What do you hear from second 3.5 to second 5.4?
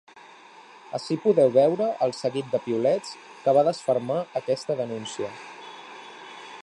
va desfermar aquesta denúncia.